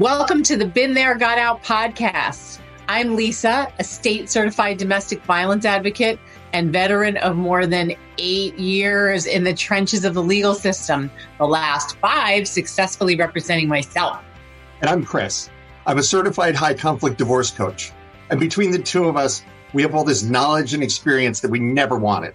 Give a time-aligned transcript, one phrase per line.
[0.00, 2.58] Welcome to the Been There, Got Out podcast.
[2.88, 6.18] I'm Lisa, a state certified domestic violence advocate
[6.52, 11.46] and veteran of more than eight years in the trenches of the legal system, the
[11.46, 14.20] last five successfully representing myself.
[14.80, 15.48] And I'm Chris.
[15.86, 17.92] I'm a certified high conflict divorce coach.
[18.30, 21.60] And between the two of us, we have all this knowledge and experience that we
[21.60, 22.34] never wanted.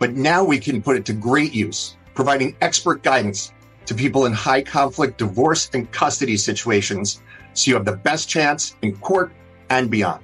[0.00, 3.52] But now we can put it to great use, providing expert guidance
[3.88, 7.22] to people in high conflict divorce and custody situations
[7.54, 9.32] so you have the best chance in court
[9.70, 10.22] and beyond.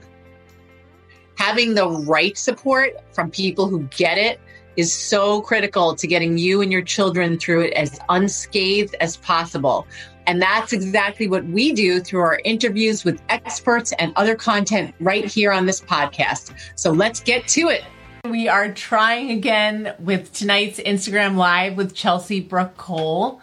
[1.38, 4.38] Having the right support from people who get it
[4.76, 9.86] is so critical to getting you and your children through it as unscathed as possible.
[10.26, 15.24] And that's exactly what we do through our interviews with experts and other content right
[15.24, 16.52] here on this podcast.
[16.76, 17.82] So let's get to it.
[18.28, 23.40] We are trying again with tonight's Instagram Live with Chelsey Brooke Cole.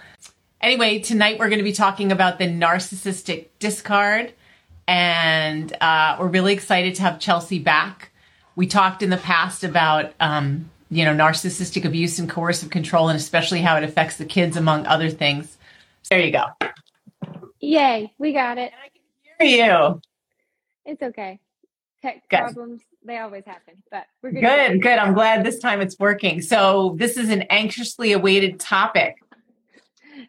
[0.61, 4.31] Anyway, tonight we're going to be talking about the narcissistic discard,
[4.87, 8.11] and uh, we're really excited to have Chelsey back.
[8.55, 13.17] We talked in the past about um, you know narcissistic abuse and coercive control, and
[13.17, 15.57] especially how it affects the kids, among other things.
[16.11, 16.45] there you go.
[17.59, 18.71] Yay, we got it.
[18.71, 18.89] I
[19.39, 20.01] can hear you.
[20.85, 21.39] It's okay.
[22.03, 22.37] Tech good.
[22.37, 24.41] problems they always happen, but we're good.
[24.41, 24.99] Good, good.
[24.99, 26.39] I'm glad this time it's working.
[26.43, 29.15] So this is an anxiously awaited topic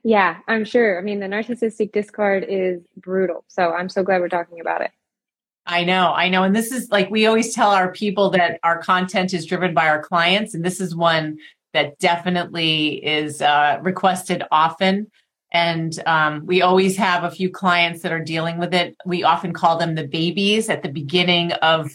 [0.04, 0.98] yeah, I'm sure.
[0.98, 3.44] I mean, the narcissistic discard is brutal.
[3.48, 4.90] So I'm so glad we're talking about it.
[5.64, 6.42] I know, I know.
[6.42, 9.88] And this is like we always tell our people that our content is driven by
[9.88, 10.54] our clients.
[10.54, 11.38] And this is one
[11.72, 15.06] that definitely is uh, requested often.
[15.52, 18.96] And um, we always have a few clients that are dealing with it.
[19.06, 21.92] We often call them the babies at the beginning of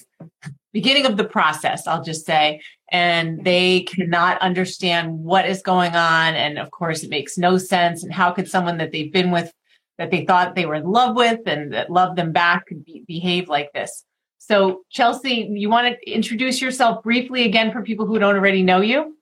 [0.71, 6.35] beginning of the process, I'll just say and they cannot understand what is going on.
[6.35, 8.03] And of course, it makes no sense.
[8.03, 9.51] And how could someone that they've been with,
[9.97, 13.49] that they thought they were in love with and that loved them back, be, behave
[13.49, 14.05] like this?
[14.37, 18.79] So, Chelsey, you want to introduce yourself briefly again for people who don't already know
[18.79, 19.17] you?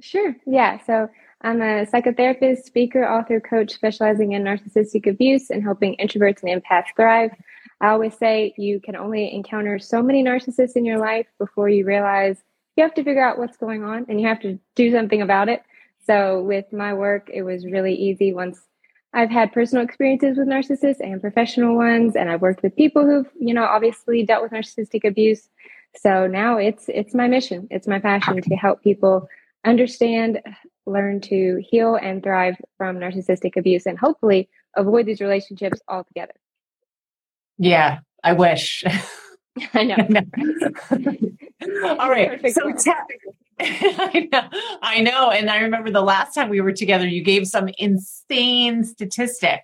[0.00, 0.36] Sure.
[0.46, 0.78] Yeah.
[0.84, 1.08] So,
[1.42, 6.94] I'm a psychotherapist, speaker, author, coach specializing in narcissistic abuse and helping introverts and empaths
[6.96, 7.30] thrive.
[7.80, 11.84] I always say you can only encounter so many narcissists in your life before you
[11.84, 12.42] realize
[12.76, 15.48] you have to figure out what's going on and you have to do something about
[15.48, 15.62] it.
[16.06, 18.60] So with my work, it was really easy once
[19.16, 23.26] I've had personal experiences with narcissists and professional ones, and I've worked with people who've,
[23.40, 25.48] you know, obviously dealt with narcissistic abuse.
[25.96, 29.26] So now it's it's my mission, it's my passion to help people
[29.64, 30.40] understand,
[30.84, 36.34] learn to heal and thrive from narcissistic abuse, and hopefully avoid these relationships altogether.
[37.56, 38.84] Yeah, I wish.
[39.74, 39.96] I know.
[41.98, 42.52] All right.
[42.52, 42.68] So
[43.58, 44.48] I know,
[44.82, 45.30] I know.
[45.30, 49.62] And I remember the last time we were together, you gave some insane statistic.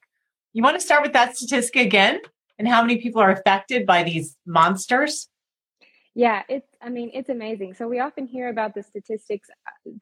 [0.55, 2.21] You want to start with that statistic again
[2.59, 5.29] and how many people are affected by these monsters?
[6.15, 7.75] Yeah, it's, I mean, it's amazing.
[7.75, 9.49] So we often hear about the statistics,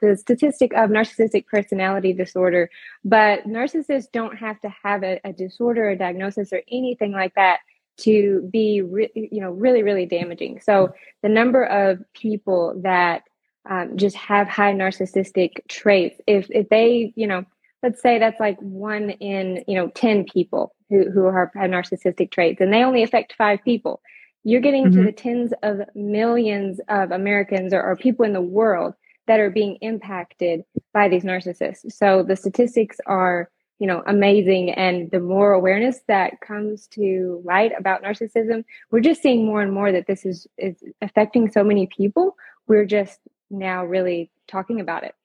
[0.01, 2.69] the statistic of narcissistic personality disorder,
[3.05, 7.59] but narcissists don't have to have a, a disorder, a diagnosis, or anything like that
[8.01, 13.23] to be re- you know really really damaging so the number of people that
[13.69, 17.45] um, just have high narcissistic traits if if they you know
[17.83, 22.31] let's say that's like one in you know 10 people who, who are, have narcissistic
[22.31, 24.01] traits and they only affect five people
[24.43, 24.99] you're getting mm-hmm.
[24.99, 28.93] to the tens of millions of americans or, or people in the world
[29.27, 30.63] that are being impacted
[30.93, 33.49] by these narcissists so the statistics are
[33.81, 34.69] you know amazing.
[34.69, 39.73] And the more awareness that comes to light about narcissism we're just seeing more and
[39.73, 42.37] more that this is is affecting so many people.
[42.67, 45.15] We're just now really talking about it.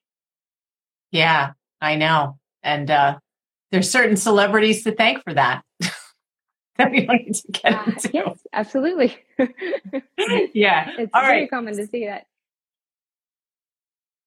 [1.12, 1.52] Yeah
[1.82, 2.38] i know.
[2.62, 3.18] And uh
[3.70, 5.62] there's certain celebrities to thank for that.
[6.78, 8.10] That we need to get uh, into.
[8.12, 9.16] yes absolutely.
[10.54, 11.50] Yeah it's All very right.
[11.50, 12.26] common to see that.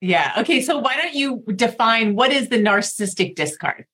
[0.01, 3.86] Yeah okay so why don't you define what is the narcissistic discard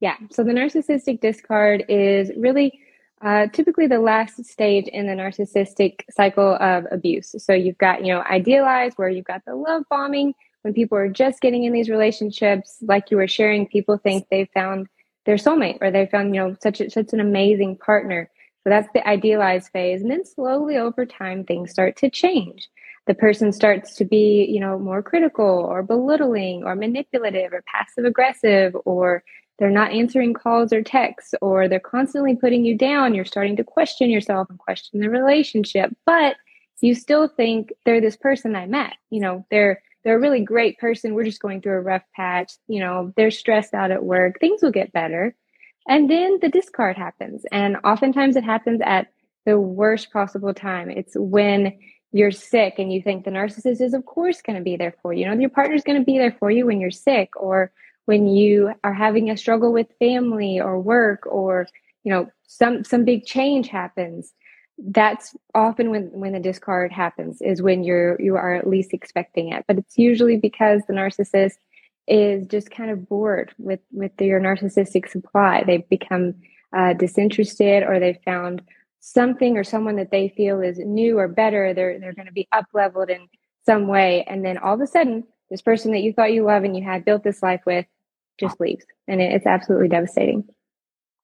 [0.00, 0.16] yeah.
[0.30, 2.80] So the narcissistic discard is really
[3.20, 7.34] uh, typically the last stage in the narcissistic cycle of abuse.
[7.38, 11.08] So you've got, you know, idealized where you've got the love bombing when people are
[11.08, 14.88] just getting in these relationships, like you were sharing, people think they've found
[15.24, 18.30] their soulmate or they found, you know, such a, such an amazing partner.
[18.64, 20.02] So that's the idealized phase.
[20.02, 22.68] And then slowly over time, things start to change.
[23.06, 28.04] The person starts to be, you know, more critical or belittling or manipulative or passive
[28.04, 29.22] aggressive or
[29.58, 33.14] they're not answering calls or texts or they're constantly putting you down.
[33.14, 35.94] You're starting to question yourself and question the relationship.
[36.06, 36.36] But
[36.80, 38.94] you still think they're this person i met.
[39.10, 41.14] You know they're they're a really great person.
[41.14, 42.52] We're just going through a rough patch.
[42.68, 44.38] You know they're stressed out at work.
[44.38, 45.34] Things will get better.
[45.88, 47.44] And then the discard happens.
[47.50, 49.08] And oftentimes it happens at
[49.46, 50.90] the worst possible time.
[50.90, 51.78] It's when
[52.12, 55.12] you're sick and you think the narcissist is, of course, going to be there for
[55.12, 55.20] you.
[55.20, 57.72] You know, your partner's going to be there for you when you're sick or
[58.08, 61.68] when you are having a struggle with family or work or,
[62.04, 64.32] you know, some some big change happens.
[64.78, 69.52] That's often when when the discard happens is when you're you are at least expecting
[69.52, 69.66] it.
[69.68, 71.58] But it's usually because the narcissist
[72.06, 75.64] is just kind of bored with with your narcissistic supply.
[75.66, 76.36] They've become
[76.74, 78.62] uh, disinterested, or they've found
[79.00, 81.74] something or someone that they feel is new or better.
[81.74, 83.28] They're they're going to be up leveled in
[83.66, 86.64] some way, and then all of a sudden, this person that you thought you love
[86.64, 87.84] and you had built this life with
[88.38, 90.44] just leaves, and it, it's absolutely devastating.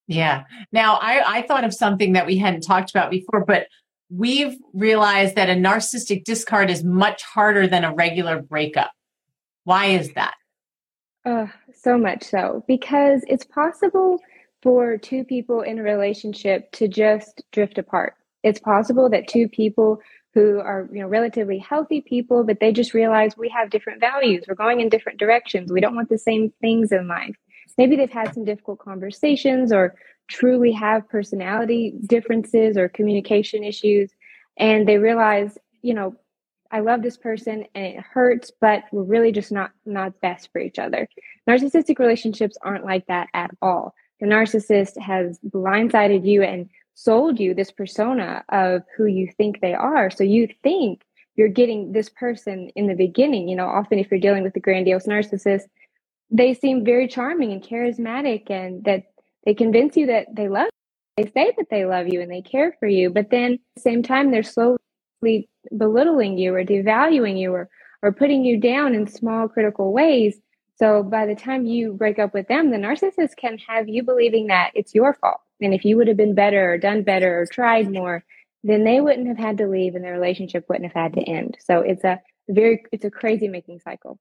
[0.06, 0.44] Yeah.
[0.72, 3.66] Now, I I thought of something that we hadn't talked about before, but
[4.10, 8.90] we've realized that a narcissistic discard is much harder than a regular breakup.
[9.64, 10.34] Why is that?
[11.24, 14.18] Uh, so much so because it's possible
[14.62, 18.14] for two people in a relationship to just drift apart.
[18.42, 20.00] It's possible that two people
[20.34, 24.44] who are you know relatively healthy people but they just realize we have different values
[24.48, 27.36] we're going in different directions we don't want the same things in life
[27.78, 29.94] maybe they've had some difficult conversations or
[30.28, 34.10] truly have personality differences or communication issues
[34.58, 36.14] and they realize you know
[36.70, 40.60] I love this person and it hurts, but we're really just not not best for
[40.60, 41.08] each other.
[41.48, 43.94] Narcissistic relationships aren't like that at all.
[44.18, 49.74] The narcissist has blindsided you and sold you this persona of who you think they
[49.74, 50.10] are.
[50.10, 51.02] So you think
[51.36, 53.48] you're getting this person in the beginning.
[53.48, 55.64] You know, often if you're dealing with a grandiose narcissist,
[56.30, 59.04] they seem very charming and charismatic and that
[59.44, 61.24] they convince you that they love you.
[61.24, 63.80] They say that they love you and they care for you, but then at the
[63.80, 67.68] same time, they're slowly belittling you or devaluing you or,
[68.02, 70.36] or putting you down in small critical ways.
[70.76, 74.48] So by the time you break up with them, the narcissist can have you believing
[74.48, 75.40] that it's your fault.
[75.60, 78.24] And if you would have been better or done better or tried more,
[78.62, 81.56] then they wouldn't have had to leave and the relationship wouldn't have had to end.
[81.60, 84.18] So it's a very, it's a crazy making cycle.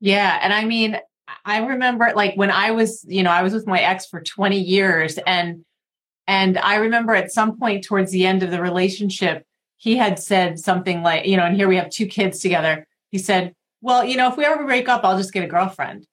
[0.00, 0.38] Yeah.
[0.42, 0.98] And I mean,
[1.44, 4.58] I remember like when I was, you know, I was with my ex for 20
[4.58, 5.64] years and,
[6.26, 10.58] and I remember at some point towards the end of the relationship, he had said
[10.58, 12.86] something like, you know, and here we have two kids together.
[13.10, 16.06] He said, well, you know, if we ever break up, I'll just get a girlfriend.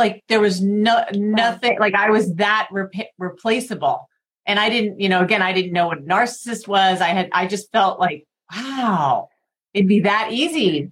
[0.00, 1.78] Like there was no nothing.
[1.78, 4.08] Like I was that rep- replaceable,
[4.46, 7.02] and I didn't, you know, again, I didn't know what a narcissist was.
[7.02, 9.28] I had, I just felt like, wow,
[9.74, 10.90] it'd be that easy.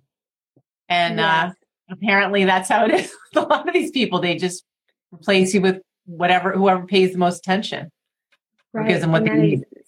[0.90, 1.54] And uh, yes.
[1.90, 3.10] uh, apparently, that's how it is.
[3.34, 4.62] With a lot of these people, they just
[5.10, 7.90] replace you with whatever, whoever pays the most attention,
[8.74, 8.88] right.
[8.88, 9.64] gives them what and they need.
[9.72, 9.84] Is,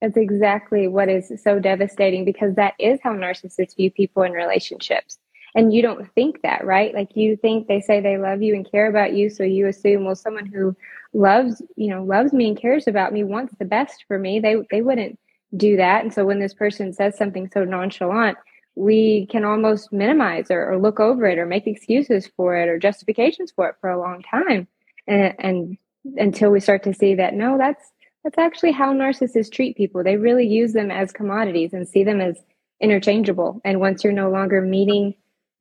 [0.00, 5.18] that's exactly what is so devastating because that is how narcissists view people in relationships.
[5.54, 6.92] And you don't think that, right?
[6.92, 9.30] Like you think they say they love you and care about you.
[9.30, 10.76] So you assume, well, someone who
[11.12, 14.40] loves, you know, loves me and cares about me wants the best for me.
[14.40, 15.18] They, they wouldn't
[15.56, 16.02] do that.
[16.02, 18.36] And so when this person says something so nonchalant,
[18.74, 22.76] we can almost minimize or, or look over it or make excuses for it or
[22.76, 24.66] justifications for it for a long time.
[25.06, 25.78] And, and
[26.16, 27.92] until we start to see that, no, that's,
[28.24, 30.02] that's actually how narcissists treat people.
[30.02, 32.42] They really use them as commodities and see them as
[32.80, 33.60] interchangeable.
[33.64, 35.14] And once you're no longer meeting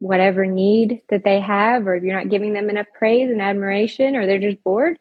[0.03, 4.17] whatever need that they have, or if you're not giving them enough praise and admiration,
[4.17, 4.99] or they're just bored,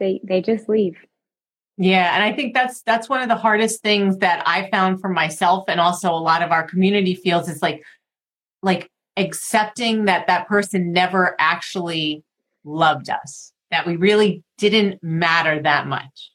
[0.00, 0.98] they they just leave.
[1.78, 5.08] Yeah, and I think that's that's one of the hardest things that I found for
[5.08, 7.84] myself, and also a lot of our community feels is like
[8.62, 12.24] like accepting that that person never actually
[12.64, 16.32] loved us, that we really didn't matter that much.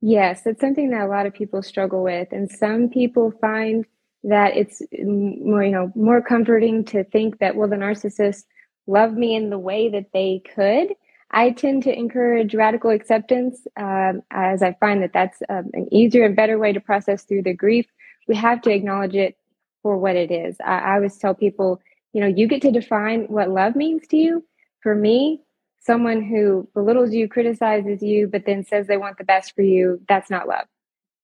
[0.00, 2.28] Yes, it's something that a lot of people struggle with.
[2.32, 3.84] And some people find
[4.24, 8.44] that it's more, you know, more comforting to think that, well, the narcissist
[8.86, 10.94] loved me in the way that they could.
[11.30, 16.24] I tend to encourage radical acceptance um, as I find that that's um, an easier
[16.24, 17.86] and better way to process through the grief.
[18.26, 19.36] We have to acknowledge it
[19.82, 20.56] for what it is.
[20.64, 21.80] I, I always tell people,
[22.12, 24.44] you know, you get to define what love means to you.
[24.82, 25.40] For me,
[25.78, 30.00] someone who belittles you, criticizes you, but then says they want the best for you,
[30.08, 30.66] that's not love.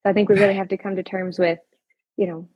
[0.02, 1.58] So I think we really have to come to terms with,
[2.16, 2.48] you know,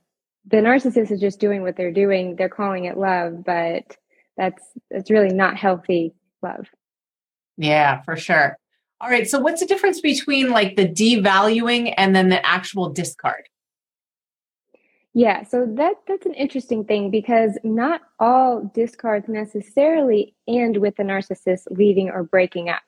[0.45, 2.35] the narcissist is just doing what they're doing.
[2.35, 3.95] They're calling it love, but
[4.37, 6.67] that's that's really not healthy love.
[7.57, 8.57] Yeah, for sure.
[8.99, 9.27] All right.
[9.27, 13.43] So what's the difference between like the devaluing and then the actual discard?
[15.13, 21.03] Yeah, so that that's an interesting thing because not all discards necessarily end with the
[21.03, 22.81] narcissist leaving or breaking up.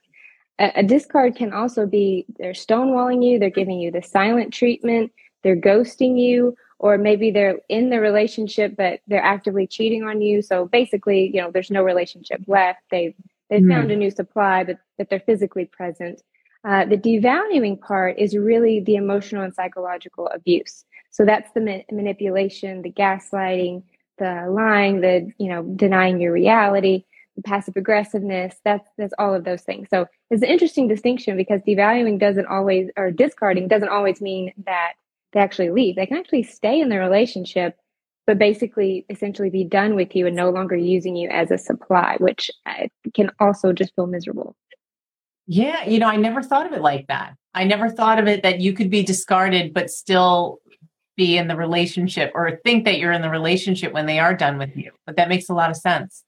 [0.57, 5.11] A, a, discard can also be they're stonewalling you, they're giving you the silent treatment,
[5.41, 10.41] they're ghosting you, or maybe they're in the relationship but they're actively cheating on you.
[10.41, 12.81] So basically, you know, there's no relationship left.
[12.91, 13.15] they've
[13.49, 13.69] they mm.
[13.69, 16.21] found a new supply, but that they're physically present.
[16.65, 20.85] Uh, the devaluing part is really the emotional and psychological abuse.
[21.11, 23.83] So that's the ma- manipulation, the gaslighting,
[24.17, 27.05] the lying, the you know denying your reality,
[27.37, 28.55] the passive aggressiveness.
[28.65, 29.87] That's that's all of those things.
[29.89, 34.93] So it's an interesting distinction because devaluing doesn't always or discarding doesn't always mean that
[35.33, 35.95] they actually leave.
[35.95, 37.75] They can actually stay in the relationship,
[38.25, 42.15] but basically essentially be done with you and no longer using you as a supply,
[42.19, 44.55] which uh, can also just feel miserable.
[45.45, 47.35] Yeah, you know, I never thought of it like that.
[47.53, 50.59] I never thought of it that you could be discarded but still
[51.15, 54.57] be in the relationship or think that you're in the relationship when they are done
[54.57, 54.91] with you.
[55.05, 56.23] But that makes a lot of sense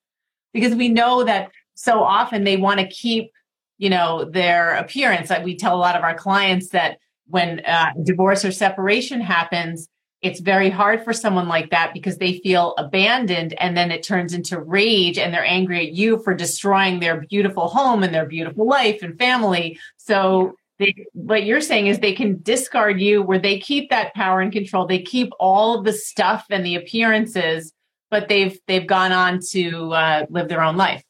[0.54, 3.32] because we know that so often they want to keep,
[3.78, 5.32] you know, their appearance.
[5.44, 9.90] We tell a lot of our clients that when uh, divorce or separation happens,
[10.22, 14.34] it's very hard for someone like that because they feel abandoned and then it turns
[14.34, 18.66] into rage and they're angry at you for destroying their beautiful home and their beautiful
[18.66, 19.80] life and family.
[19.98, 24.42] So they, what you're saying is they can discard you where they keep that power
[24.42, 24.88] and control.
[24.88, 27.72] They keep all the stuff and the appearances,
[28.10, 31.04] but they've, they've gone on to uh, live their own life.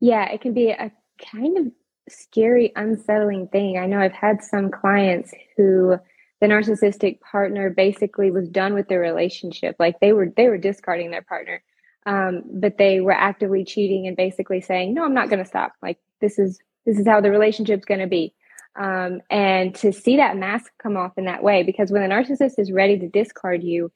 [0.00, 0.90] Yeah, it can be a
[1.20, 1.66] kind of
[2.10, 3.78] scary, unsettling thing.
[3.78, 5.96] I know I've had some clients who
[6.40, 9.76] the narcissistic partner basically was done with their relationship.
[9.78, 11.62] Like they were they were discarding their partner
[12.06, 15.72] um, but they were actively cheating and basically saying no i'm not going to stop.
[15.82, 18.34] Like this is this is how the relationship's going to be.
[18.76, 22.58] Um, and to see that mask come off in that way because when a narcissist
[22.58, 23.92] is ready to discard you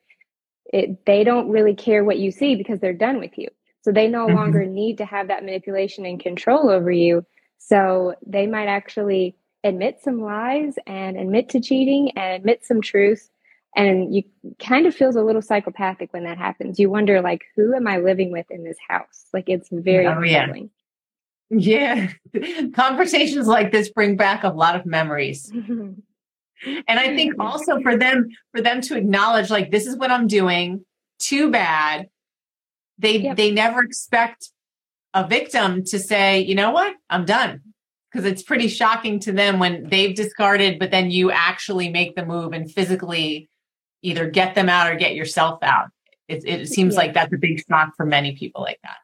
[0.67, 3.49] it, they don't really care what you see because they're done with you.
[3.83, 4.37] So they no mm-hmm.
[4.37, 7.25] longer need to have that manipulation and control over you
[7.67, 13.31] so they might actually admit some lies and admit to cheating and admit some truth.
[13.75, 14.23] And you
[14.61, 16.79] kind of feels a little psychopathic when that happens.
[16.79, 19.27] You wonder like who am i living with in this house?
[19.33, 20.71] Like it's very oh, unsettling.
[21.51, 22.11] Yeah.
[22.33, 22.67] yeah.
[22.75, 25.53] conversations like this bring back a lot of memories.
[26.89, 30.29] And i think also for them for them to acknowledge like this is what i'm
[30.29, 30.85] doing.
[31.19, 32.09] Too bad.
[32.97, 33.37] They yep.
[33.37, 34.51] they never expect
[35.15, 37.63] a victim to say you know what i'm done
[38.15, 42.25] because it's pretty shocking to them when they've discarded, but then you actually make the
[42.25, 43.51] move and physically
[44.03, 45.89] either get them out or get yourself out.
[46.29, 47.01] It, it seems yeah.
[47.01, 48.99] like that's a big shock for many people like that.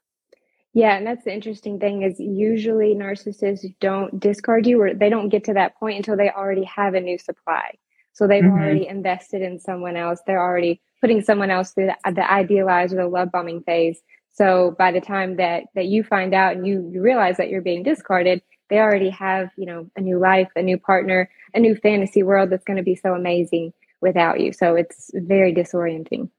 [0.74, 5.28] Yeah, and that's the interesting thing is usually narcissists don't discard you or they don't
[5.28, 7.78] get to that point until they already have a new supply.
[8.12, 8.52] So they've mm-hmm.
[8.52, 10.20] already invested in someone else.
[10.24, 14.00] They're already putting someone else through the, the idealized or the love bombing phase.
[14.40, 17.60] So by the time that that you find out and you, you realize that you're
[17.60, 21.74] being discarded, they already have you know a new life a new partner a new
[21.76, 24.54] fantasy world that's going to be so amazing without you.
[24.54, 26.30] So it's very disorienting.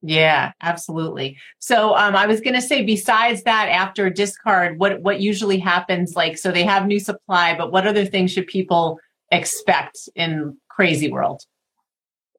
[0.00, 1.36] Yeah absolutely.
[1.58, 6.16] So um, i was going to say besides that after discard what what usually happens
[6.16, 8.98] like so they have new supply but what other things should people
[9.30, 11.42] expect in crazy world?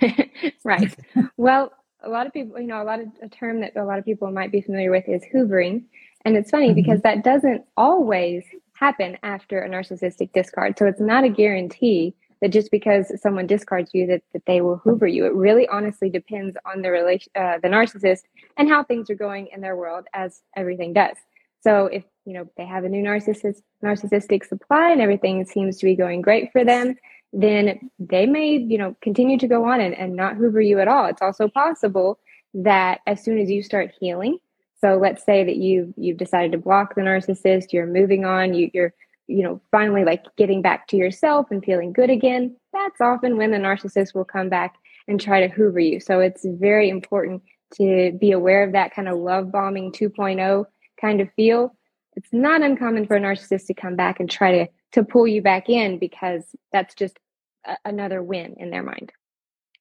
[0.65, 0.95] Right.
[1.37, 1.71] Well
[2.03, 4.05] a lot of people you know a lot of a term that a lot of
[4.05, 5.83] people might be familiar with is hoovering
[6.25, 6.75] and it's funny mm-hmm.
[6.75, 8.43] because that doesn't always
[8.73, 10.77] happen after a narcissistic discard.
[10.77, 14.77] So it's not a guarantee that just because someone discards you that, that they will
[14.77, 15.25] hoover you.
[15.25, 18.21] It really honestly depends on the relation, uh, the narcissist
[18.57, 21.15] and how things are going in their world as everything does.
[21.61, 25.85] So if, you know, they have a new narcissist, narcissistic supply and everything seems to
[25.85, 26.95] be going great for them,
[27.33, 30.87] then they may, you know, continue to go on and, and not hoover you at
[30.87, 31.07] all.
[31.07, 32.19] It's also possible
[32.53, 34.37] that as soon as you start healing,
[34.79, 38.69] so let's say that you you've decided to block the narcissist, you're moving on, you,
[38.73, 38.93] you're
[39.27, 42.55] you know finally like getting back to yourself and feeling good again.
[42.71, 44.75] That's often when the narcissist will come back
[45.07, 45.99] and try to hoover you.
[45.99, 47.41] So it's very important
[47.75, 50.65] to be aware of that kind of love bombing 2.0
[51.01, 51.75] kind of feel.
[52.15, 55.41] It's not uncommon for a narcissist to come back and try to to pull you
[55.41, 57.17] back in because that's just
[57.65, 59.11] a, another win in their mind.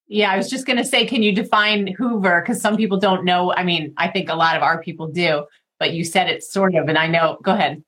[0.09, 2.43] Yeah, I was just going to say, can you define Hoover?
[2.43, 3.53] Because some people don't know.
[3.55, 5.47] I mean, I think a lot of our people do,
[5.79, 7.39] but you said it sort of, and I know.
[7.43, 7.83] Go ahead.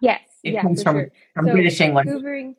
[0.00, 1.10] Yes, it yeah, comes from sure.
[1.34, 2.06] from so British English.
[2.06, 2.54] Hoovering,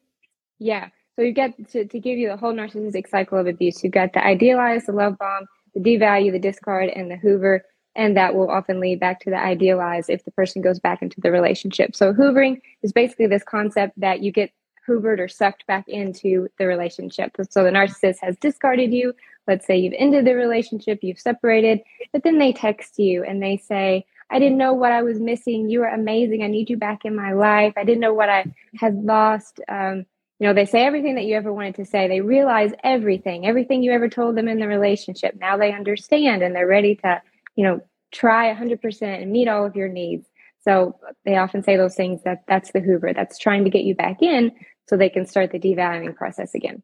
[0.60, 0.90] yeah.
[1.16, 3.84] So you get to, to give you the whole narcissistic cycle of abuse.
[3.84, 7.66] You've got the idealize, the love bomb, the devalue, the discard, and the Hoover,
[7.96, 11.20] and that will often lead back to the idealize if the person goes back into
[11.20, 11.96] the relationship.
[11.96, 14.52] So hoovering is basically this concept that you get
[14.90, 17.36] hoovered or sucked back into the relationship.
[17.50, 19.14] So the narcissist has discarded you.
[19.48, 21.82] Let's say you've ended the relationship, you've separated,
[22.12, 25.70] but then they text you and they say, I didn't know what I was missing.
[25.70, 26.44] You are amazing.
[26.44, 27.74] I need you back in my life.
[27.78, 29.60] I didn't know what I had lost.
[29.68, 30.06] Um,
[30.40, 32.08] you know, they say everything that you ever wanted to say.
[32.08, 35.36] They realize everything, everything you ever told them in the relationship.
[35.40, 37.22] Now they understand and they're ready to,
[37.56, 37.82] you know,
[38.12, 40.28] try 100% and meet all of your needs.
[40.62, 43.96] So they often say those things that that's the Hoover that's trying to get you
[43.96, 44.52] back in
[44.90, 46.82] so they can start the devaluing process again.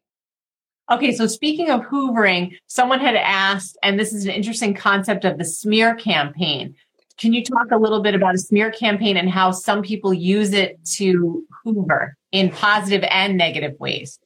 [0.92, 5.36] Okay, so speaking of hoovering, someone had asked, and this is an interesting concept of
[5.36, 6.76] the smear campaign.
[7.18, 10.52] Can you talk a little bit about a smear campaign and how some people use
[10.52, 14.20] it to hoover in positive and negative ways?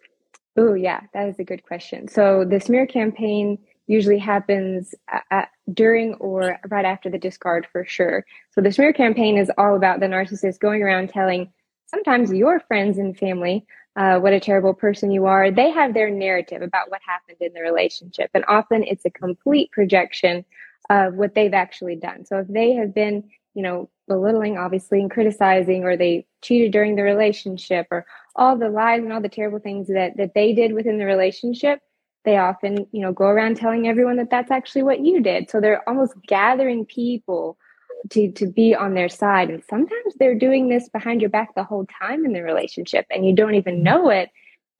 [0.58, 2.08] Oh, yeah, that is a good question.
[2.08, 3.56] So the smear campaign
[3.86, 4.94] usually happens
[5.30, 8.26] at, during or right after the discard for sure.
[8.50, 11.50] So the smear campaign is all about the narcissist going around telling
[11.90, 13.66] sometimes your friends and family
[13.96, 15.50] uh, what a terrible person you are.
[15.50, 18.30] They have their narrative about what happened in the relationship.
[18.34, 20.44] And often it's a complete projection
[20.88, 22.24] of what they've actually done.
[22.24, 26.96] So if they have been, you know, belittling, obviously, and criticizing, or they cheated during
[26.96, 28.06] the relationship, or
[28.36, 31.80] all the lies and all the terrible things that, that they did within the relationship,
[32.24, 35.50] they often, you know, go around telling everyone that that's actually what you did.
[35.50, 37.58] So they're almost gathering people
[38.10, 39.50] to to be on their side.
[39.50, 43.26] And sometimes they're doing this behind your back the whole time in the relationship and
[43.26, 44.30] you don't even know it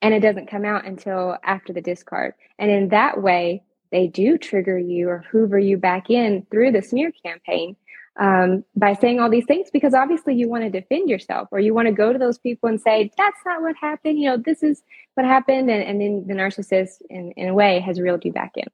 [0.02, 2.34] and it doesn't come out until after the discard.
[2.58, 3.62] And in that way
[3.92, 7.76] they do trigger you or hoover you back in through the smear campaign
[8.18, 11.74] um, by saying all these things because obviously you want to defend yourself or you
[11.74, 14.18] want to go to those people and say that's not what happened.
[14.18, 14.82] You know this is
[15.14, 15.70] what happened.
[15.70, 18.68] And, and then the narcissist in, in a way has reeled you back in.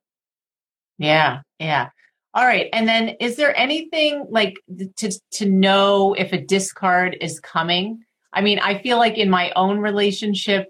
[0.98, 1.88] Yeah yeah
[2.36, 2.68] all right.
[2.74, 4.60] And then is there anything like
[4.96, 8.04] to to know if a discard is coming?
[8.34, 10.68] I mean, I feel like in my own relationship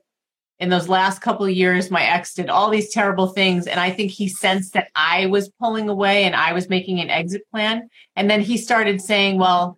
[0.60, 3.90] in those last couple of years my ex did all these terrible things and I
[3.90, 7.90] think he sensed that I was pulling away and I was making an exit plan
[8.14, 9.76] and then he started saying, "Well,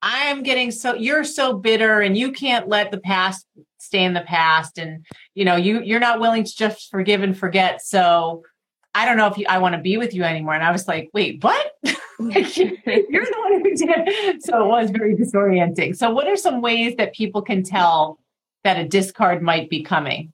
[0.00, 3.46] I'm getting so you're so bitter and you can't let the past
[3.78, 7.36] stay in the past and you know, you you're not willing to just forgive and
[7.36, 7.82] forget.
[7.82, 8.42] So
[8.94, 10.54] I don't know if you, I want to be with you anymore.
[10.54, 11.72] And I was like, wait, what?
[11.82, 14.42] you're the one who did.
[14.42, 15.96] So it was very disorienting.
[15.96, 18.18] So, what are some ways that people can tell
[18.62, 20.32] that a discard might be coming?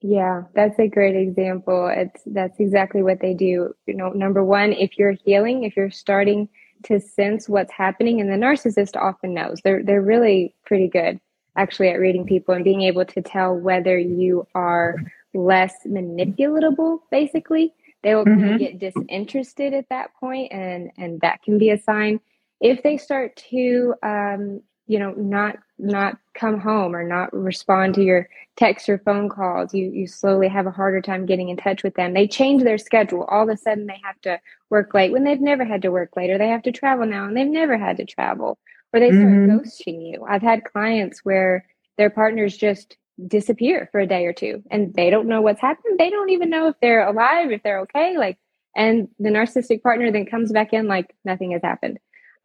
[0.00, 1.92] Yeah, that's a great example.
[1.94, 3.74] It's that's exactly what they do.
[3.86, 6.48] You know, number one, if you're healing, if you're starting
[6.84, 9.60] to sense what's happening, and the narcissist often knows.
[9.62, 11.20] They're they're really pretty good
[11.56, 14.96] actually at reading people and being able to tell whether you are
[15.34, 18.56] less manipulatable basically they will mm-hmm.
[18.56, 22.20] get disinterested at that point and and that can be a sign
[22.60, 28.02] if they start to um, you know not not come home or not respond to
[28.02, 31.82] your texts or phone calls you you slowly have a harder time getting in touch
[31.82, 34.38] with them they change their schedule all of a sudden they have to
[34.70, 37.24] work late when they've never had to work late or they have to travel now
[37.24, 38.58] and they've never had to travel
[38.92, 39.56] or they start mm-hmm.
[39.56, 41.64] ghosting you i've had clients where
[41.96, 42.96] their partners just
[43.26, 45.98] disappear for a day or two and they don't know what's happened.
[45.98, 48.16] They don't even know if they're alive, if they're okay.
[48.16, 48.38] Like,
[48.74, 51.98] and the narcissistic partner then comes back in like nothing has happened.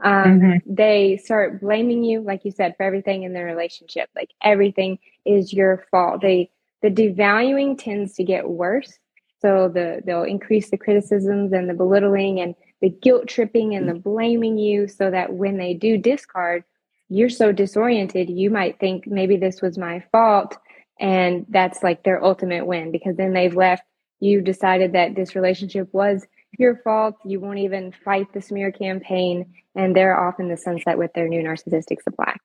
[0.04, 0.74] Um, mm-hmm.
[0.74, 4.10] They start blaming you, like you said, for everything in the relationship.
[4.16, 6.22] Like everything is your fault.
[6.22, 6.52] They
[6.82, 9.00] the devaluing tends to get worse.
[9.42, 13.96] So the they'll increase the criticisms and the belittling and the guilt tripping and the
[13.96, 16.64] blaming you, so that when they do discard,
[17.10, 20.58] you're so disoriented, you might think maybe this was my fault.
[21.00, 23.84] And that's like their ultimate win because then they've left.
[24.20, 26.26] You decided that this relationship was
[26.58, 27.16] your fault.
[27.24, 29.54] You won't even fight the smear campaign.
[29.76, 32.36] And they're off in the sunset with their new narcissistic supply.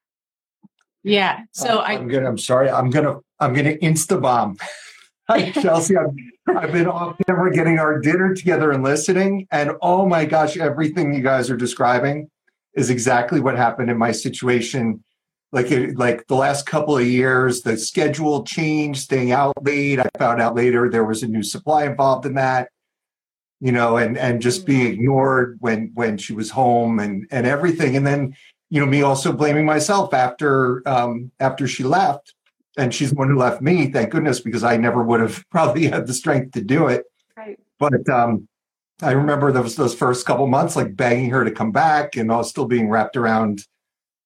[1.02, 1.40] Yeah.
[1.52, 2.28] So uh, I, I'm gonna.
[2.28, 2.70] I'm sorry.
[2.70, 3.18] I'm gonna.
[3.40, 4.56] I'm gonna insta bomb.
[5.28, 5.96] Hi, Chelsey.
[5.96, 10.56] I've, I've been off camera getting our dinner together and listening, and oh my gosh,
[10.56, 12.30] everything you guys are describing
[12.74, 15.02] is exactly what happened in my situation.
[15.52, 20.00] Like it, like the last couple of years, the schedule changed, staying out late.
[20.00, 22.70] I found out later there was a new supply involved in that,
[23.60, 25.00] you know, and and just being mm-hmm.
[25.00, 27.96] ignored when when she was home and and everything.
[27.96, 28.34] And then
[28.70, 32.32] you know me also blaming myself after um, after she left,
[32.78, 33.88] and she's the one who left me.
[33.88, 37.04] Thank goodness, because I never would have probably had the strength to do it.
[37.36, 37.58] Right.
[37.78, 38.48] But um,
[39.02, 42.36] I remember those those first couple months, like begging her to come back, and I
[42.36, 43.66] was still being wrapped around,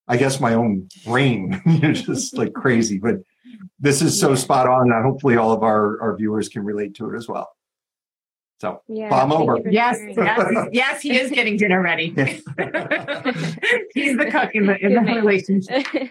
[0.07, 2.99] I guess, my own brain, just like crazy.
[2.99, 3.17] But
[3.79, 7.11] this is so spot on, and hopefully all of our our viewers can relate to
[7.11, 7.49] it as well.
[8.59, 9.61] So yeah, bomb over.
[9.69, 12.09] Yes, yes, yes, he is getting dinner ready.
[13.95, 15.87] He's the cook in the in the relationship.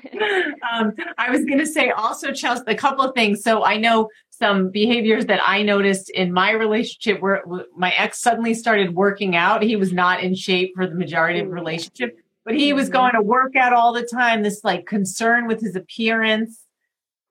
[0.73, 3.43] Um, I was going to say also, Chelsey, a couple of things.
[3.43, 7.43] So I know some behaviors that I noticed in my relationship where
[7.76, 9.63] my ex suddenly started working out.
[9.63, 12.93] He was not in shape for the majority of the relationship, but he was mm-hmm.
[12.93, 14.43] going to work out all the time.
[14.43, 16.62] This like concern with his appearance.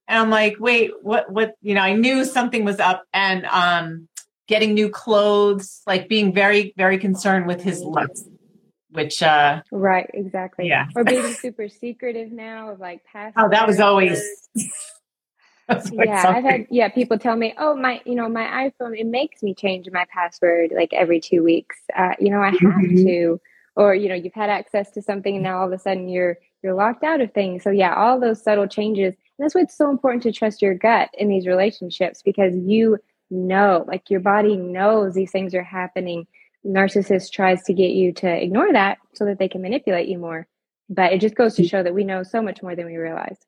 [0.07, 4.09] And I'm like, wait, what, what, you know, I knew something was up and, um,
[4.47, 8.25] getting new clothes, like being very, very concerned with his looks.
[8.90, 13.67] which uh right exactly yeah or being super secretive now of like past oh that
[13.67, 14.23] was always
[15.92, 19.42] yeah i've had yeah people tell me oh my you know my iphone it makes
[19.42, 22.96] me change my password like every two weeks uh, you know i have mm-hmm.
[22.96, 23.40] to
[23.77, 26.38] or you know you've had access to something and now all of a sudden you're
[26.62, 29.77] you're locked out of things so yeah all those subtle changes and that's why it's
[29.77, 32.98] so important to trust your gut in these relationships because you
[33.31, 36.27] know like your body knows these things are happening
[36.64, 40.46] narcissist tries to get you to ignore that so that they can manipulate you more.
[40.88, 41.70] But it just goes to mm.
[41.70, 43.38] show that we know so much more than we realize.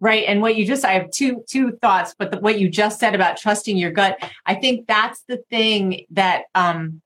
[0.00, 0.24] Right.
[0.26, 3.14] And what you just, I have two, two thoughts, but the, what you just said
[3.14, 7.00] about trusting your gut, I think that's the thing that, um,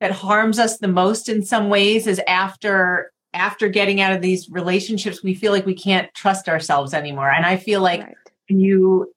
[0.00, 4.48] that harms us the most in some ways is after, after getting out of these
[4.48, 7.30] relationships, we feel like we can't trust ourselves anymore.
[7.30, 8.16] And I feel like right.
[8.48, 9.12] you,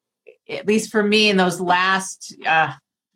[0.49, 2.73] at least for me in those last, uh,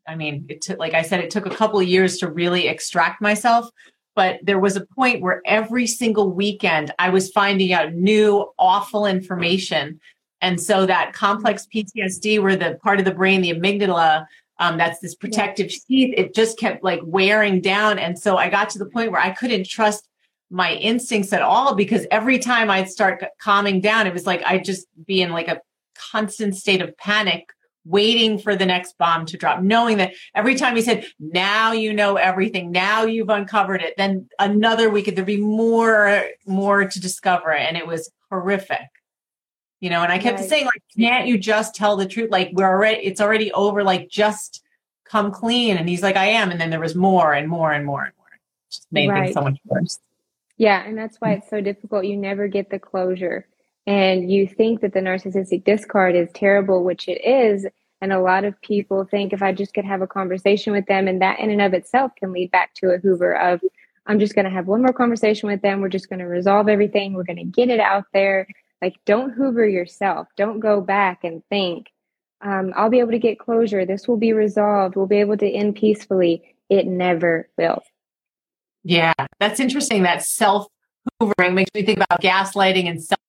[0.07, 2.67] I mean, it took, like I said, it took a couple of years to really
[2.67, 3.69] extract myself.
[4.15, 9.05] But there was a point where every single weekend I was finding out new awful
[9.05, 9.99] information.
[10.41, 14.25] And so that complex PTSD, where the part of the brain, the amygdala,
[14.59, 17.97] um, that's this protective sheath, it just kept like wearing down.
[17.99, 20.07] And so I got to the point where I couldn't trust
[20.51, 24.65] my instincts at all because every time I'd start calming down, it was like I'd
[24.65, 25.61] just be in like a
[26.11, 27.53] constant state of panic
[27.85, 31.93] waiting for the next bomb to drop, knowing that every time he said, now you
[31.93, 37.51] know everything, now you've uncovered it, then another week there'd be more, more to discover.
[37.51, 38.87] And it was horrific.
[39.79, 40.47] You know, and I kept right.
[40.47, 42.29] saying, like, can't you just tell the truth?
[42.29, 43.83] Like, we're already, it's already over.
[43.83, 44.63] Like, just
[45.05, 45.75] come clean.
[45.75, 46.51] And he's like, I am.
[46.51, 48.27] And then there was more and more and more and more.
[48.31, 49.23] It just made right.
[49.23, 49.99] things so much worse.
[50.57, 50.83] Yeah.
[50.85, 51.37] And that's why mm.
[51.39, 52.05] it's so difficult.
[52.05, 53.47] You never get the closure
[53.87, 57.65] and you think that the narcissistic discard is terrible, which it is.
[58.01, 61.07] And a lot of people think if I just could have a conversation with them,
[61.07, 63.61] and that in and of itself can lead back to a Hoover of,
[64.07, 65.81] I'm just going to have one more conversation with them.
[65.81, 67.13] We're just going to resolve everything.
[67.13, 68.47] We're going to get it out there.
[68.81, 70.27] Like, don't Hoover yourself.
[70.35, 71.91] Don't go back and think,
[72.41, 73.85] um, I'll be able to get closure.
[73.85, 74.95] This will be resolved.
[74.95, 76.55] We'll be able to end peacefully.
[76.69, 77.83] It never will.
[78.83, 80.03] Yeah, that's interesting.
[80.03, 80.65] That self
[81.21, 83.20] hoovering makes me think about gaslighting and self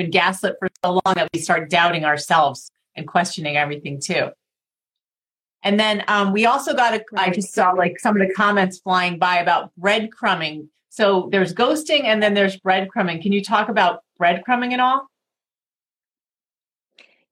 [0.00, 4.30] been gaslit for so long that we start doubting ourselves and questioning everything too.
[5.62, 8.78] And then um, we also got a, I just saw like some of the comments
[8.78, 10.68] flying by about breadcrumbing.
[10.88, 13.22] So there's ghosting and then there's breadcrumbing.
[13.22, 15.06] Can you talk about breadcrumbing at all?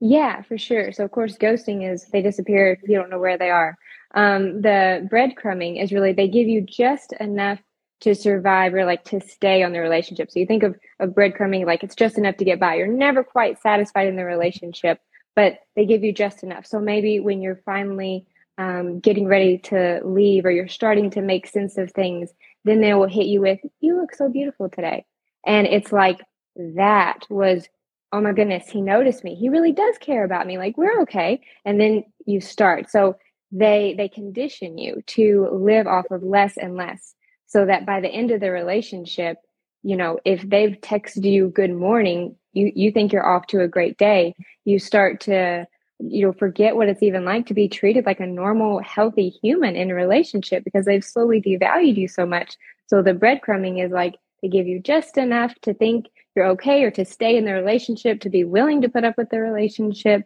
[0.01, 0.93] Yeah, for sure.
[0.93, 3.77] So of course, ghosting is they disappear if you don't know where they are.
[4.15, 7.59] Um, the breadcrumbing is really they give you just enough
[8.01, 10.31] to survive or like to stay on the relationship.
[10.31, 12.77] So you think of, of breadcrumbing like it's just enough to get by.
[12.77, 15.01] You're never quite satisfied in the relationship,
[15.35, 16.67] but they give you just enough.
[16.67, 21.47] So maybe when you're finally um, getting ready to leave or you're starting to make
[21.47, 22.31] sense of things,
[22.65, 25.05] then they will hit you with, You look so beautiful today.
[25.47, 26.21] And it's like,
[26.57, 27.69] that was,
[28.13, 29.37] oh my goodness, he noticed me.
[29.37, 30.59] He really does care about me.
[30.59, 31.41] Like, we're okay.
[31.65, 32.91] And then you start.
[32.91, 33.17] So
[33.51, 37.15] they they condition you to live off of less and less
[37.49, 39.39] so that by the end of the relationship,
[39.83, 43.69] you know, if they've texted you good morning, you you think you're off to a
[43.69, 44.35] great day,
[44.65, 45.67] you start to
[45.99, 49.75] you know forget what it's even like to be treated like a normal healthy human
[49.75, 52.57] in a relationship because they've slowly devalued you so much.
[52.87, 56.07] So the breadcrumbing is like they give you just enough to think
[56.37, 59.31] you're okay or to stay in the relationship to be willing to put up with
[59.31, 60.25] the relationship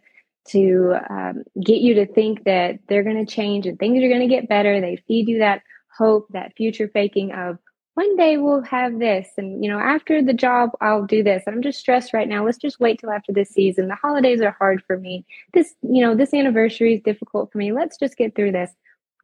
[0.49, 4.27] to um, get you to think that they're going to change and things are going
[4.27, 4.79] to get better.
[4.79, 5.61] They feed you that
[5.97, 7.57] hope, that future faking of
[7.95, 11.43] one day we'll have this and you know after the job i'll do this.
[11.47, 12.45] I'm just stressed right now.
[12.45, 13.87] Let's just wait till after this season.
[13.87, 15.25] The holidays are hard for me.
[15.53, 17.71] This you know this anniversary is difficult for me.
[17.71, 18.71] Let's just get through this.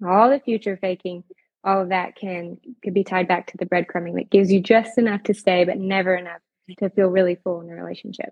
[0.05, 1.23] All the future faking
[1.63, 4.97] all of that can could be tied back to the breadcrumbing that gives you just
[4.97, 6.39] enough to stay but never enough
[6.77, 8.29] to feel really full in a relationship.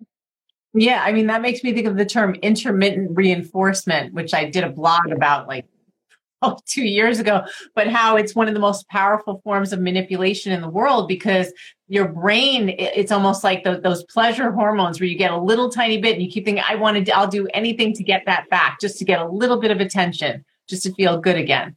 [0.73, 4.63] Yeah i mean that makes me think of the term intermittent reinforcement which i did
[4.63, 5.65] a blog about like
[6.41, 10.51] oh, two years ago, but how it's one of the most powerful forms of manipulation
[10.51, 11.51] in the world because
[11.87, 15.99] your brain, it's almost like the, those pleasure hormones where you get a little tiny
[15.99, 18.79] bit and you keep thinking, I want to, I'll do anything to get that back,
[18.79, 21.75] just to get a little bit of attention, just to feel good again.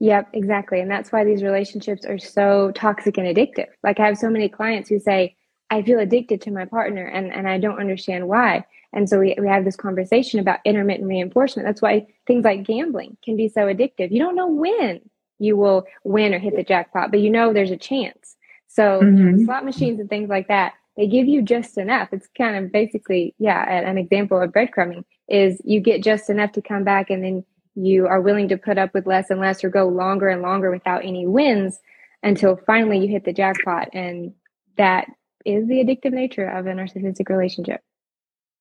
[0.00, 0.80] Yep, exactly.
[0.80, 3.68] And that's why these relationships are so toxic and addictive.
[3.82, 5.36] Like I have so many clients who say,
[5.74, 8.64] I feel addicted to my partner and, and I don't understand why.
[8.92, 11.66] And so we, we have this conversation about intermittent reinforcement.
[11.66, 14.12] That's why things like gambling can be so addictive.
[14.12, 15.00] You don't know when
[15.40, 18.36] you will win or hit the jackpot, but you know there's a chance.
[18.68, 19.44] So mm-hmm.
[19.46, 22.10] slot machines and things like that, they give you just enough.
[22.12, 26.62] It's kind of basically, yeah, an example of breadcrumbing is you get just enough to
[26.62, 29.70] come back and then you are willing to put up with less and less or
[29.70, 31.80] go longer and longer without any wins
[32.22, 33.88] until finally you hit the jackpot.
[33.92, 34.34] And
[34.76, 35.08] that
[35.44, 37.80] is the addictive nature of a narcissistic relationship.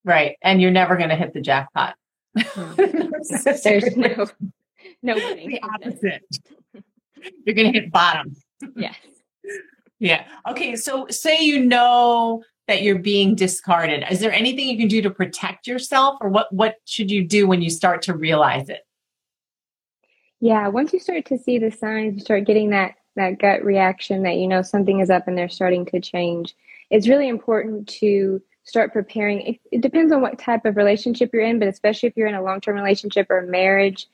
[0.06, 0.38] Right.
[0.42, 1.96] And you're never going to hit the jackpot.
[2.38, 2.74] Hmm.
[3.64, 4.28] There's no,
[5.02, 5.50] no winning.
[5.50, 6.24] The opposite.
[7.46, 8.36] You're going to hit bottom.
[8.76, 8.96] Yes.
[10.00, 10.26] Yeah.
[10.50, 10.76] Okay.
[10.76, 14.04] So say you know that you're being discarded.
[14.10, 17.48] Is there anything you can do to protect yourself or what, what should you do
[17.48, 18.82] when you start to realize it?
[20.40, 20.68] Yeah.
[20.68, 24.36] Once you start to see the signs, you start getting that, that gut reaction that
[24.36, 26.56] you know something is up and they're starting to change.
[26.94, 29.42] It's really important to start preparing.
[29.42, 32.36] It, it depends on what type of relationship you're in, but especially if you're in
[32.36, 34.06] a long term relationship or marriage,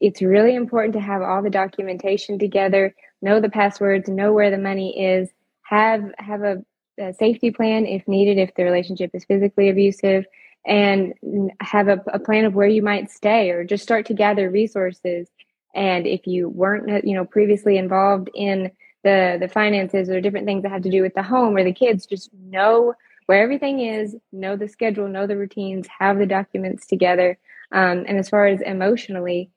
[0.00, 4.56] it's really important to have all the documentation together, know the passwords, know where the
[4.56, 5.28] money is,
[5.64, 6.64] have have a,
[6.98, 10.24] a safety plan if needed if the relationship is physically abusive,
[10.66, 11.12] and
[11.60, 15.28] have a, a plan of where you might stay, or just start to gather resources.
[15.74, 18.72] And if you weren't, uh, you know, previously involved in
[19.04, 21.72] the the finances or different things that have to do with the home or the
[21.72, 22.94] kids, just know
[23.26, 27.38] where everything is, know the schedule, know the routines, have the documents together.
[27.70, 29.50] Um, and as far as emotionally,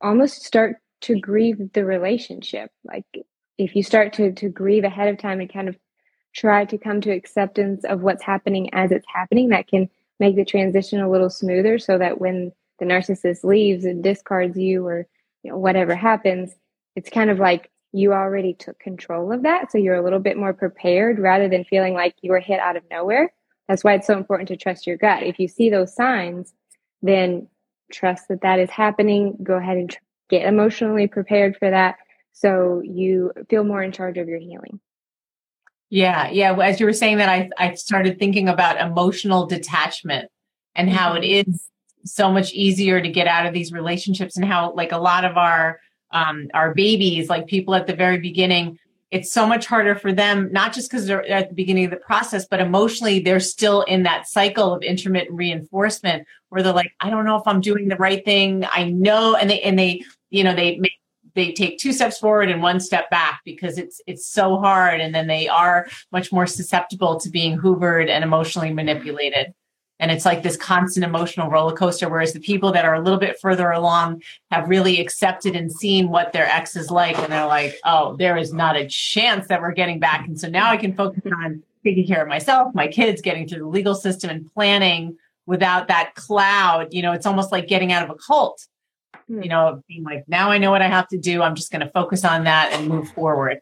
[0.00, 2.70] almost start to grieve the relationship.
[2.84, 3.04] Like
[3.58, 5.76] if you start to to grieve ahead of time and kind of
[6.34, 10.44] try to come to acceptance of what's happening as it's happening, that can make the
[10.44, 15.06] transition a little smoother so that when the narcissist leaves and discards you or
[15.42, 16.54] you know, whatever happens,
[16.94, 19.70] it's kind of like you already took control of that.
[19.70, 22.76] So you're a little bit more prepared rather than feeling like you were hit out
[22.76, 23.32] of nowhere.
[23.68, 25.22] That's why it's so important to trust your gut.
[25.22, 26.52] If you see those signs,
[27.02, 27.48] then
[27.92, 29.36] trust that that is happening.
[29.42, 29.98] Go ahead and tr-
[30.30, 31.96] get emotionally prepared for that
[32.32, 34.80] so you feel more in charge of your healing.
[35.90, 36.56] Yeah, yeah.
[36.56, 40.30] As you were saying that, I I started thinking about emotional detachment
[40.74, 41.52] and how it mm-hmm.
[42.04, 45.36] so much easier to get out of these relationships and how like a lot of
[45.36, 45.80] our
[46.12, 48.78] um, our babies, like people at the very beginning,
[49.10, 51.98] it's so much harder for them, not just because they're at the beginning of the
[51.98, 57.10] process, but emotionally, they're still in that cycle of intermittent reinforcement where they're like, I
[57.10, 58.64] don't know if I'm doing the right thing.
[58.72, 59.36] I know.
[59.36, 60.92] And they, and they, you know, they make,
[61.34, 65.14] they take two steps forward and one step back because it's it's so hard and
[65.14, 69.54] then they are much more susceptible to being hoovered and emotionally manipulated
[70.02, 73.20] and it's like this constant emotional roller coaster whereas the people that are a little
[73.20, 77.46] bit further along have really accepted and seen what their ex is like and they're
[77.46, 80.26] like oh there is not a chance that we're getting back.
[80.26, 83.60] And so now i can focus on taking care of myself my kids getting through
[83.60, 86.88] the legal system and planning without that cloud.
[86.90, 88.66] You know it's almost like getting out of a cult.
[89.28, 91.42] You know being like now i know what i have to do.
[91.42, 93.60] I'm just going to focus on that and move forward.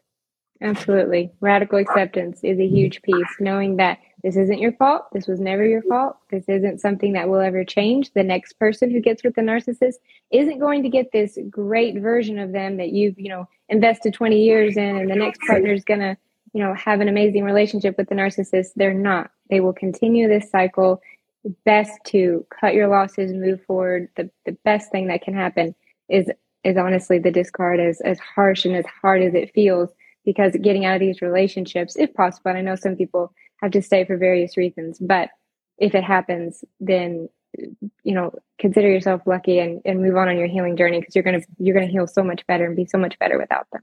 [0.61, 1.31] Absolutely.
[1.39, 5.05] Radical acceptance is a huge piece knowing that this isn't your fault.
[5.11, 6.17] This was never your fault.
[6.29, 8.11] This isn't something that will ever change.
[8.13, 9.95] The next person who gets with the narcissist
[10.31, 14.39] isn't going to get this great version of them that you've, you know, invested 20
[14.39, 16.15] years in and the next partner is going to,
[16.53, 18.69] you know, have an amazing relationship with the narcissist.
[18.75, 19.31] They're not.
[19.49, 21.01] They will continue this cycle.
[21.65, 24.09] best to cut your losses, move forward.
[24.15, 25.73] The the best thing that can happen
[26.09, 26.29] is
[26.63, 29.89] is honestly the discard as as harsh and as hard as it feels
[30.25, 33.81] because getting out of these relationships, if possible, and I know some people have to
[33.81, 34.97] stay for various reasons.
[34.99, 35.29] But
[35.77, 37.29] if it happens, then
[38.03, 41.23] you know consider yourself lucky and, and move on on your healing journey because you're
[41.23, 43.81] gonna you're gonna heal so much better and be so much better without them.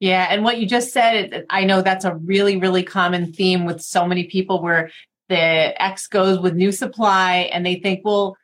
[0.00, 3.80] Yeah, and what you just said, I know that's a really really common theme with
[3.80, 4.90] so many people where
[5.28, 8.36] the ex goes with new supply and they think, well,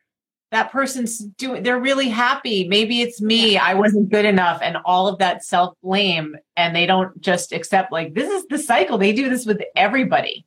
[0.55, 2.69] that person's doing they're really happy.
[2.69, 3.59] Maybe it's me.
[3.59, 4.61] I wasn't good enough.
[4.63, 8.59] And all of that self blame and they don't just accept like this is the
[8.59, 8.97] cycle.
[8.97, 10.47] They do this with everybody.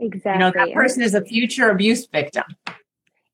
[0.00, 2.42] Exactly you know that person is a future abuse victim.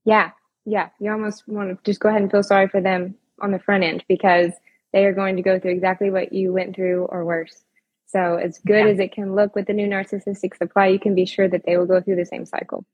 [0.04, 0.32] Yeah.
[0.66, 0.90] Yeah.
[1.00, 3.82] You almost want to just go ahead and feel sorry for them on the front
[3.82, 4.52] end because
[4.92, 7.64] they are going to go through exactly what you went through or worse.
[8.08, 8.92] So as good yeah.
[8.92, 11.78] as it can look with the new narcissistic supply you can be sure that they
[11.78, 12.84] will go through the same cycle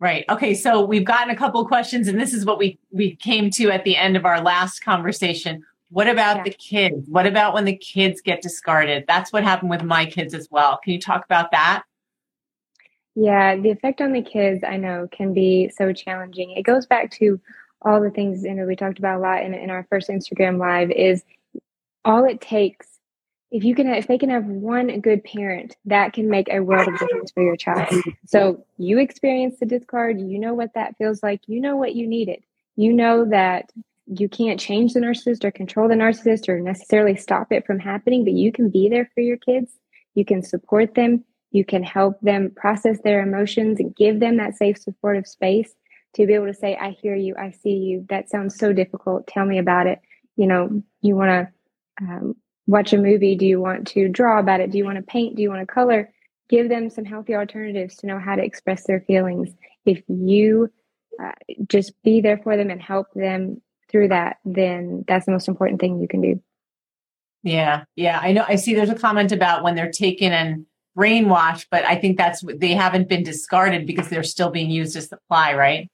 [0.00, 0.24] Right.
[0.30, 0.54] Okay.
[0.54, 3.84] So we've gotten a couple questions, and this is what we we came to at
[3.84, 5.62] the end of our last conversation.
[5.90, 6.42] What about yeah.
[6.44, 7.08] the kids?
[7.08, 9.04] What about when the kids get discarded?
[9.06, 10.78] That's what happened with my kids as well.
[10.82, 11.82] Can you talk about that?
[13.14, 16.52] Yeah, the effect on the kids I know can be so challenging.
[16.52, 17.38] It goes back to
[17.82, 20.58] all the things you know we talked about a lot in, in our first Instagram
[20.58, 21.24] live is
[22.04, 22.89] all it takes
[23.50, 26.86] if you can if they can have one good parent that can make a world
[26.86, 27.88] of difference for your child.
[28.26, 32.06] So you experience the discard you know what that feels like you know what you
[32.06, 32.42] needed.
[32.76, 33.70] You know that
[34.06, 38.24] you can't change the narcissist or control the narcissist or necessarily stop it from happening
[38.24, 39.72] but you can be there for your kids.
[40.14, 41.24] You can support them.
[41.50, 45.74] You can help them process their emotions and give them that safe supportive space
[46.14, 47.34] to be able to say i hear you.
[47.36, 48.06] I see you.
[48.08, 49.26] That sounds so difficult.
[49.26, 50.00] Tell me about it.
[50.36, 52.36] You know you want to um,
[52.70, 53.34] watch a movie?
[53.34, 54.70] Do you want to draw about it?
[54.70, 55.36] Do you want to paint?
[55.36, 56.10] Do you want to color?
[56.48, 59.50] Give them some healthy alternatives to know how to express their feelings.
[59.84, 60.70] If you
[61.22, 61.32] uh,
[61.66, 65.80] just be there for them and help them through that, then that's the most important
[65.80, 66.42] thing you can do.
[67.42, 68.20] Yeah, yeah.
[68.22, 68.44] I know.
[68.46, 72.44] I see there's a comment about when they're taken and brainwashed, but I think that's
[72.56, 75.90] they haven't been discarded because they're still being used as supply, right?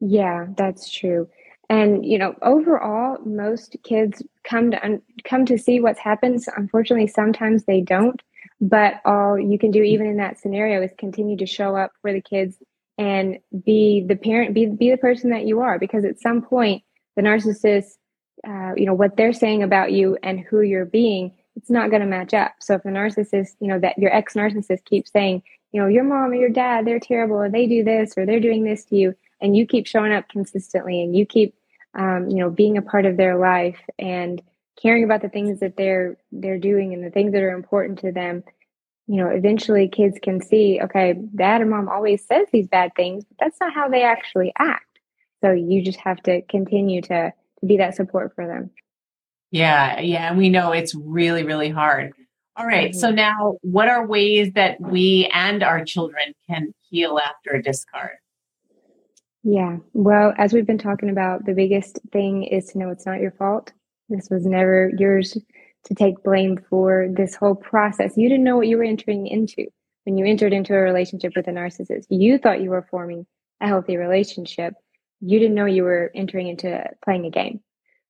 [0.00, 1.28] Yeah, that's true.
[1.68, 6.44] And you know, overall, most kids come to un- come to see what's happened.
[6.56, 8.22] Unfortunately, sometimes they don't.
[8.60, 12.12] But all you can do, even in that scenario, is continue to show up for
[12.12, 12.56] the kids
[12.98, 15.78] and be the parent, be be the person that you are.
[15.78, 16.82] Because at some point,
[17.16, 17.96] the narcissist,
[18.46, 22.02] uh, you know, what they're saying about you and who you're being, it's not going
[22.02, 22.52] to match up.
[22.60, 26.04] So if the narcissist, you know, that your ex narcissist keeps saying, you know, your
[26.04, 28.96] mom or your dad, they're terrible, or they do this, or they're doing this to
[28.96, 31.54] you, and you keep showing up consistently and you keep
[31.94, 34.42] um, you know being a part of their life and
[34.80, 38.12] caring about the things that they're they're doing and the things that are important to
[38.12, 38.44] them
[39.06, 43.24] you know eventually kids can see okay dad or mom always says these bad things
[43.24, 44.82] but that's not how they actually act.
[45.42, 48.70] So you just have to continue to to be that support for them.
[49.50, 52.12] Yeah yeah and we know it's really really hard.
[52.58, 52.98] All right, mm-hmm.
[52.98, 58.16] so now what are ways that we and our children can heal after a discard
[59.48, 59.76] yeah.
[59.92, 63.30] Well, as we've been talking about, the biggest thing is to know it's not your
[63.30, 63.72] fault.
[64.08, 65.38] This was never yours
[65.84, 68.16] to take blame for this whole process.
[68.16, 69.66] You didn't know what you were entering into
[70.02, 72.06] when you entered into a relationship with a narcissist.
[72.10, 73.24] You thought you were forming
[73.60, 74.74] a healthy relationship.
[75.20, 77.60] You didn't know you were entering into playing a game.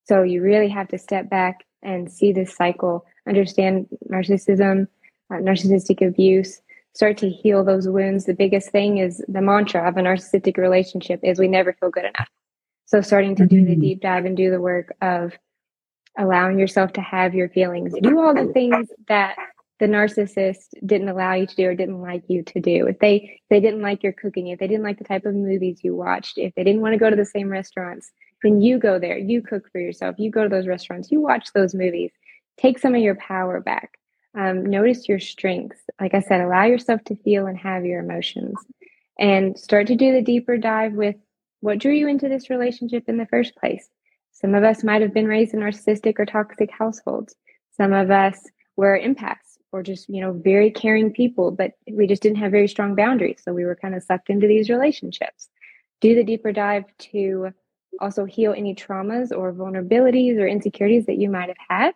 [0.05, 4.89] So you really have to step back and see this cycle, understand narcissism,
[5.31, 6.63] uh, narcissistic abuse,
[6.97, 11.21] start to heal those wounds, the biggest thing is the mantra of a narcissistic relationship
[11.23, 12.29] is we never feel good enough.
[12.87, 13.81] So starting to do the mm-hmm.
[13.81, 15.35] deep dive and do the work of
[16.19, 19.37] allowing yourself to have your feelings, do all the things that
[19.79, 22.87] the narcissist didn't allow you to do or didn't like you to do.
[22.87, 25.35] If they if they didn't like your cooking, if they didn't like the type of
[25.35, 28.11] movies you watched, if they didn't want to go to the same restaurants,
[28.43, 31.53] then you go there, you cook for yourself, you go to those restaurants, you watch
[31.53, 32.11] those movies.
[32.57, 33.99] Take some of your power back.
[34.37, 35.81] Um, notice your strengths.
[35.99, 38.55] Like I said, allow yourself to feel and have your emotions
[39.19, 41.17] and start to do the deeper dive with
[41.61, 43.89] what drew you into this relationship in the first place.
[44.33, 47.35] Some of us might have been raised in narcissistic or toxic households.
[47.79, 48.39] Some of us
[48.77, 52.69] were empaths or just, you know, very caring people, but we just didn't have very
[52.69, 53.41] strong boundaries.
[53.43, 55.49] So we were kind of sucked into these relationships.
[56.03, 57.55] Do the deeper dive to
[58.01, 61.95] also heal any traumas or vulnerabilities or insecurities that you might have had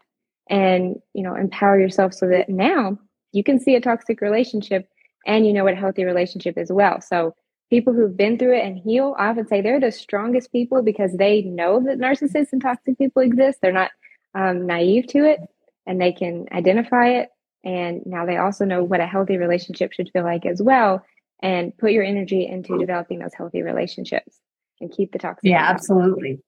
[0.51, 2.99] and you know empower yourself so that now
[3.33, 4.89] you can see a toxic relationship
[5.27, 7.01] and you know what a healthy relationship is well.
[7.01, 7.35] So
[7.71, 11.13] people who've been through it and heal i often say they're the strongest people because
[11.13, 13.61] they know that narcissists and toxic people exist.
[13.63, 13.93] They're not
[14.35, 15.41] um, naive to it
[15.87, 17.29] and they can identify it.
[17.65, 21.05] And now they also know what a healthy relationship should feel like as well
[21.43, 24.39] and put your energy into developing those healthy relationships
[24.81, 26.41] and keep the toxic yeah absolutely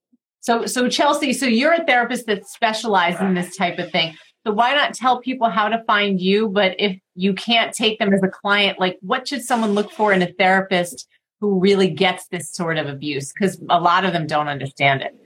[0.42, 4.14] so, so Chelsey, so you're a therapist that specializes in this type of thing.
[4.44, 6.48] So why not tell people how to find you?
[6.48, 10.12] But if you can't take them as a client, like what should someone look for
[10.12, 11.06] in a therapist
[11.40, 13.32] who really gets this sort of abuse?
[13.32, 15.16] Because a lot of them don't understand it.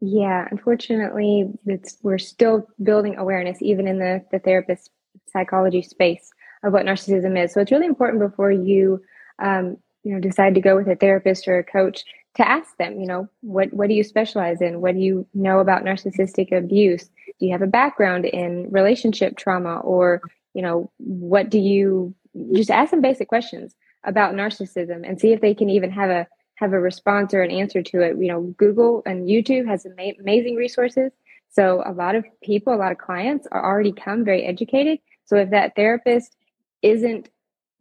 [0.00, 4.90] Yeah, unfortunately, it's, we're still building awareness, even in the, the therapist
[5.28, 6.30] psychology space,
[6.62, 7.52] of what narcissism is.
[7.52, 9.02] So it's really important before you,
[9.38, 12.04] um, you know, decide to go with a therapist or a coach
[12.36, 14.80] to ask them, you know, what, what do you specialize in?
[14.80, 17.04] What do you know about narcissistic abuse?
[17.38, 20.20] Do you have a background in relationship trauma or,
[20.54, 22.14] you know, what do you
[22.54, 26.26] just ask them basic questions about narcissism and see if they can even have a
[26.56, 28.16] have a response or an answer to it.
[28.18, 31.12] You know, Google and YouTube has ama- amazing resources.
[31.50, 34.98] So a lot of people, a lot of clients are already come very educated.
[35.26, 36.34] So if that therapist
[36.82, 37.28] isn't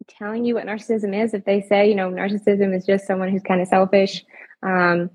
[0.07, 3.43] telling you what narcissism is, if they say, you know, narcissism is just someone who's
[3.43, 4.23] kind of selfish
[4.63, 5.09] um,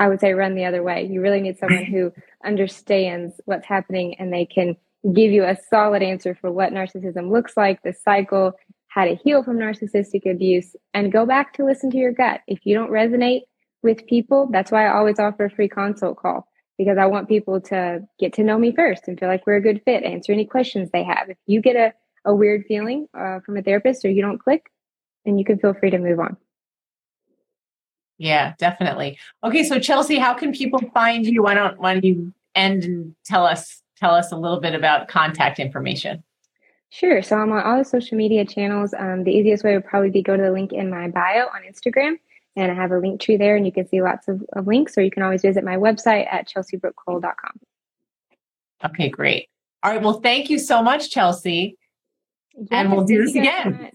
[0.00, 1.06] I would say run the other way.
[1.06, 2.12] You really need someone who
[2.44, 4.76] understands what's happening and they can
[5.14, 8.52] give you a solid answer for what narcissism looks like, the cycle,
[8.88, 12.40] how to heal from narcissistic abuse, and go back to listen to your gut.
[12.46, 13.42] If you don't resonate
[13.82, 17.60] with people, that's why I always offer a free consult call because I want people
[17.60, 20.46] to get to know me first and feel like we're a good fit, answer any
[20.46, 21.28] questions they have.
[21.28, 21.92] If you get a,
[22.24, 24.70] a weird feeling uh, from a therapist or you don't click,
[25.24, 26.36] then you can feel free to move on.
[28.18, 29.18] Yeah, definitely.
[29.42, 31.42] Okay, so Chelsey, how can people find you?
[31.42, 35.08] Why don't why don't you end and tell us tell us a little bit about
[35.08, 36.22] contact information?
[36.90, 37.22] Sure.
[37.22, 38.92] So I'm on all the social media channels.
[38.92, 41.62] Um, the easiest way would probably be go to the link in my bio on
[41.62, 42.16] Instagram,
[42.56, 44.98] and I have a Linktree there, and you can see lots of, of links.
[44.98, 47.60] Or you can always visit my website at chelseybrookeCole.com.
[48.84, 49.48] Okay, great.
[49.82, 50.02] All right.
[50.02, 51.78] Well, thank you so much, Chelsey.
[52.54, 53.90] Yes, and we'll do this again.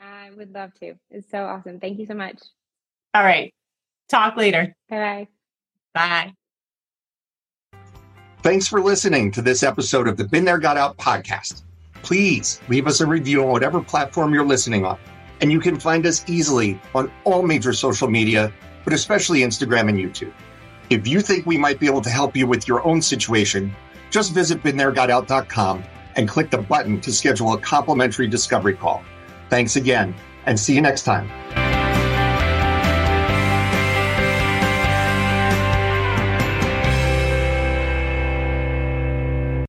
[0.00, 0.94] I would love to.
[1.10, 1.80] It's so awesome.
[1.80, 2.38] Thank you so much.
[3.14, 3.54] All right.
[4.08, 4.74] Talk later.
[4.88, 5.28] Bye
[5.94, 6.32] bye.
[7.72, 7.78] Bye.
[8.42, 11.62] Thanks for listening to this episode of the Been There Got Out podcast.
[12.02, 14.98] Please leave us a review on whatever platform you're listening on.
[15.40, 18.52] And you can find us easily on all major social media,
[18.84, 20.32] but especially Instagram and YouTube.
[20.90, 23.74] If you think we might be able to help you with your own situation,
[24.10, 25.82] just visit BeenThereGotOut.com
[26.16, 29.04] and click the button to schedule a complimentary discovery call.
[29.48, 30.14] Thanks again,
[30.46, 31.30] and see you next time.